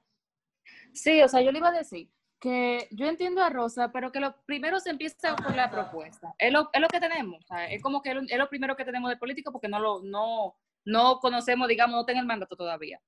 [0.92, 2.08] Sí, o sea, yo le iba a decir
[2.40, 6.34] que yo entiendo a Rosa, pero que lo primero se empieza por la propuesta.
[6.38, 9.18] Es lo, es lo que tenemos, es como que es lo primero que tenemos de
[9.18, 12.98] político porque no lo no, no conocemos, digamos, no tengo el mandato todavía.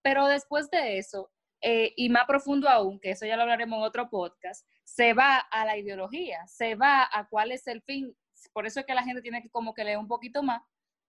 [0.00, 3.84] Pero después de eso, eh, y más profundo aún, que eso ya lo hablaremos en
[3.84, 8.16] otro podcast, se va a la ideología, se va a cuál es el fin.
[8.52, 10.62] Por eso es que la gente tiene que como que leer un poquito más,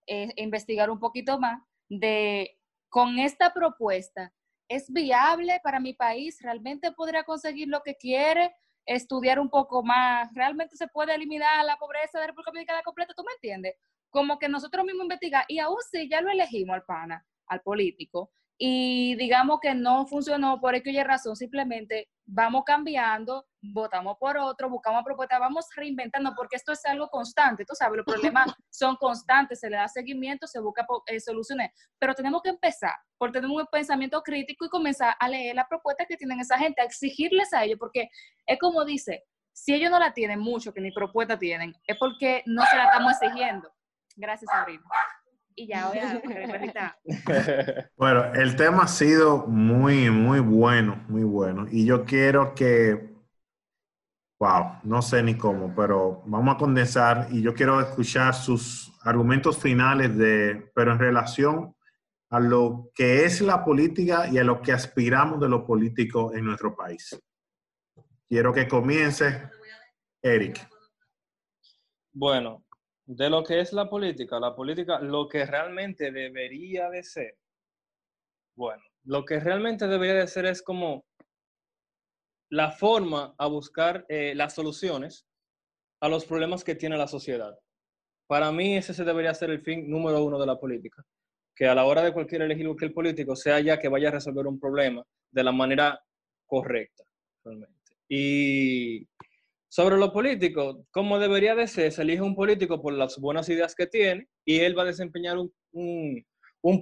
[0.06, 2.56] eh, investigar un poquito más de
[2.88, 4.32] con esta propuesta,
[4.68, 6.40] ¿es viable para mi país?
[6.42, 8.52] ¿Realmente podría conseguir lo que quiere?
[8.84, 13.14] Estudiar un poco más, ¿realmente se puede eliminar la pobreza de la República Dominicana completa?
[13.14, 13.76] ¿Tú me entiendes?
[14.10, 18.32] Como que nosotros mismos investigamos, y aún si ya lo elegimos al pana, al político,
[18.62, 25.02] y digamos que no funcionó por aquella razón, simplemente vamos cambiando, votamos por otro, buscamos
[25.02, 29.70] propuestas, vamos reinventando, porque esto es algo constante, tú sabes, los problemas son constantes, se
[29.70, 34.20] le da seguimiento, se busca eh, soluciones, pero tenemos que empezar por tener un pensamiento
[34.22, 37.78] crítico y comenzar a leer la propuesta que tienen esa gente, a exigirles a ellos,
[37.78, 38.10] porque
[38.44, 42.42] es como dice, si ellos no la tienen mucho, que ni propuesta tienen, es porque
[42.44, 43.72] no se la estamos exigiendo.
[44.16, 44.82] Gracias, Sabrina
[45.54, 45.90] y ya
[47.96, 51.66] Bueno, el tema ha sido muy, muy bueno, muy bueno.
[51.70, 53.14] Y yo quiero que,
[54.38, 59.58] wow, no sé ni cómo, pero vamos a condensar y yo quiero escuchar sus argumentos
[59.58, 61.74] finales de, pero en relación
[62.30, 66.44] a lo que es la política y a lo que aspiramos de los políticos en
[66.44, 67.20] nuestro país.
[68.28, 69.50] Quiero que comience
[70.22, 70.68] Eric.
[72.12, 72.64] Bueno,
[73.10, 77.36] de lo que es la política, la política, lo que realmente debería de ser,
[78.56, 81.04] bueno, lo que realmente debería de ser es como
[82.50, 85.26] la forma a buscar eh, las soluciones
[86.00, 87.58] a los problemas que tiene la sociedad.
[88.28, 91.04] Para mí ese se debería ser el fin número uno de la política,
[91.56, 94.46] que a la hora de cualquier elegir cualquier político sea ya que vaya a resolver
[94.46, 96.00] un problema de la manera
[96.46, 97.02] correcta,
[97.42, 97.96] realmente.
[98.08, 99.04] Y
[99.70, 103.76] sobre lo político, como debería de ser, se elige un político por las buenas ideas
[103.76, 106.26] que tiene y él va a desempeñar un,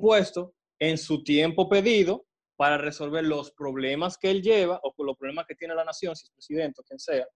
[0.01, 2.24] puesto en su tiempo pedido
[2.57, 6.24] para resolver los problemas que él lleva o los problemas que tiene la nación, si
[6.24, 7.27] es presidente o quien sea,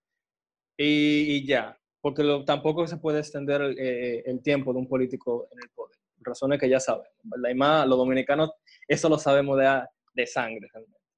[0.79, 5.69] y, ya, porque tampoco se puede extender eh, el, tiempo de un político en el
[5.75, 7.51] poder, razones que ya sabemos, ¿verdad?
[7.51, 8.53] Y más los dominicanos,
[8.88, 9.85] eso lo sabemos de,
[10.15, 10.69] de sangre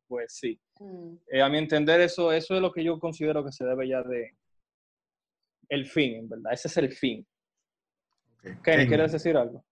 [0.08, 0.60] pues sí.
[0.78, 1.16] Mm.
[1.30, 4.02] Eh, a mi entender, eso, eso es lo que yo considero que se debe ya
[4.02, 4.34] de
[5.68, 6.52] el fin, en verdad.
[6.52, 7.26] Ese es el fin.
[8.60, 8.86] Okay.
[8.86, 9.64] ¿quieres decir algo?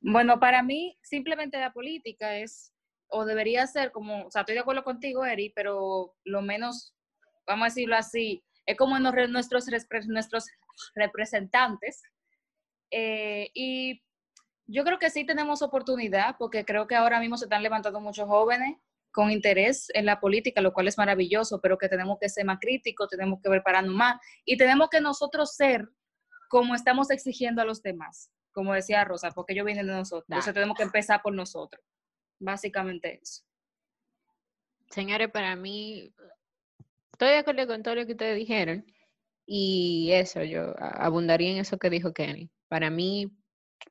[0.00, 2.74] Bueno, para mí, simplemente la política es,
[3.06, 6.92] o debería ser como, o sea, estoy de acuerdo contigo, Eri, pero lo menos,
[7.46, 9.68] vamos a decirlo así, es como nuestros,
[10.08, 10.50] nuestros
[10.94, 12.02] representantes.
[12.90, 14.02] Eh, y
[14.66, 18.26] yo creo que sí tenemos oportunidad, porque creo que ahora mismo se están levantando muchos
[18.26, 18.76] jóvenes
[19.12, 22.58] con interés en la política, lo cual es maravilloso, pero que tenemos que ser más
[22.60, 25.88] críticos, tenemos que prepararnos más y tenemos que nosotros ser
[26.48, 30.26] como estamos exigiendo a los demás, como decía Rosa, porque ellos vienen de nosotros.
[30.28, 31.84] Entonces tenemos que empezar por nosotros.
[32.38, 33.42] Básicamente eso.
[34.90, 36.12] Señores, para mí,
[37.12, 38.84] estoy de acuerdo con todo lo que ustedes dijeron
[39.46, 42.50] y eso, yo abundaría en eso que dijo Kenny.
[42.68, 43.30] Para mí,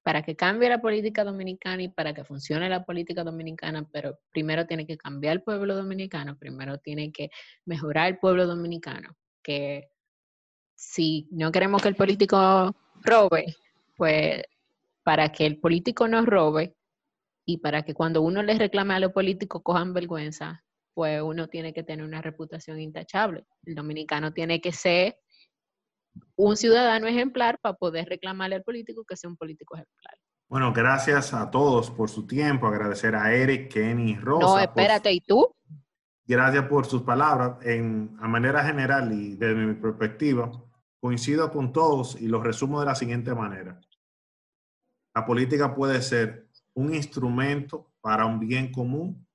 [0.03, 4.65] para que cambie la política dominicana y para que funcione la política dominicana, pero primero
[4.65, 7.29] tiene que cambiar el pueblo dominicano, primero tiene que
[7.65, 9.89] mejorar el pueblo dominicano, que
[10.75, 13.55] si no queremos que el político robe,
[13.95, 14.41] pues
[15.03, 16.75] para que el político no robe
[17.45, 20.63] y para que cuando uno les reclame a los políticos cojan vergüenza,
[20.93, 23.45] pues uno tiene que tener una reputación intachable.
[23.65, 25.17] El dominicano tiene que ser
[26.35, 30.15] un ciudadano ejemplar para poder reclamarle al político que sea un político ejemplar.
[30.47, 32.67] Bueno, gracias a todos por su tiempo.
[32.67, 34.47] Agradecer a Eric, Kenny, Rosa.
[34.47, 35.55] No, espérate, ¿y tú?
[36.25, 37.65] Gracias por sus palabras.
[37.65, 40.51] En, a manera general y desde mi perspectiva,
[40.99, 43.79] coincido con todos y lo resumo de la siguiente manera.
[45.15, 49.25] La política puede ser un instrumento para un bien común,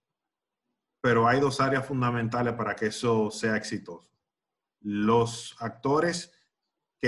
[1.00, 4.10] pero hay dos áreas fundamentales para que eso sea exitoso.
[4.80, 6.35] Los actores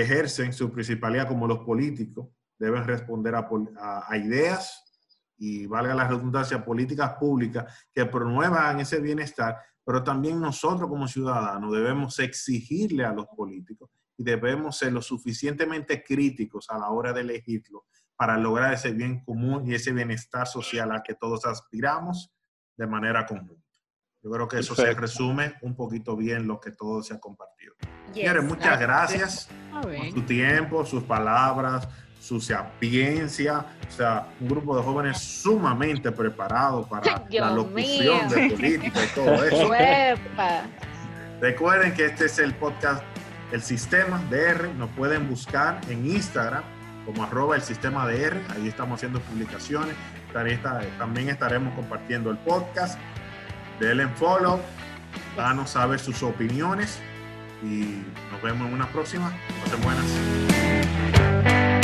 [0.00, 2.28] ejercen su principalidad como los políticos
[2.58, 4.84] deben responder a, ideas
[5.36, 11.72] y, valga la redundancia, políticas públicas que promuevan ese bienestar, pero también nosotros como ciudadanos
[11.72, 17.20] debemos exigirle a los políticos y debemos ser lo suficientemente críticos a la hora de
[17.20, 17.86] elegirlo
[18.16, 22.32] para lograr ese bien común y ese bienestar social al que todos aspiramos
[22.76, 23.62] de manera común.
[24.22, 27.74] Yo creo que eso se resume un poquito bien lo que todo se ha compartido.
[28.14, 28.42] Yes.
[28.42, 29.48] muchas gracias.
[29.70, 31.88] por su tiempo, sus palabras,
[32.20, 39.04] su sapiencia, o sea, un grupo de jóvenes sumamente preparados para la locución de política
[39.04, 39.70] y todo eso.
[41.40, 43.02] Recuerden que este es el podcast
[43.52, 46.64] El Sistema DR, nos pueden buscar en Instagram
[47.06, 49.94] como arroba el sistema DR, ahí estamos haciendo publicaciones,
[50.98, 52.98] también estaremos compartiendo el podcast,
[53.80, 54.60] denle follow,
[55.36, 57.00] danos saber sus opiniones
[57.62, 59.32] y nos vemos en una próxima.
[59.64, 61.77] Pasen buenas.